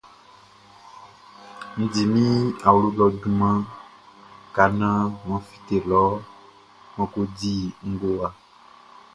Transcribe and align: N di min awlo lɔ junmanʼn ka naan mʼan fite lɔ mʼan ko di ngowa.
N 1.77 1.79
di 1.91 2.03
min 2.13 2.35
awlo 2.67 2.87
lɔ 2.97 3.05
junmanʼn 3.19 3.69
ka 4.55 4.63
naan 4.79 5.05
mʼan 5.25 5.41
fite 5.47 5.77
lɔ 5.89 6.03
mʼan 6.95 7.07
ko 7.13 7.21
di 7.37 7.53
ngowa. 7.91 8.27